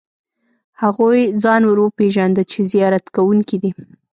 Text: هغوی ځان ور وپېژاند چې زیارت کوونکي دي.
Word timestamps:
هغوی 0.81 1.19
ځان 1.43 1.61
ور 1.65 1.79
وپېژاند 1.81 2.37
چې 2.51 2.59
زیارت 2.71 3.05
کوونکي 3.15 3.57
دي. 3.63 3.71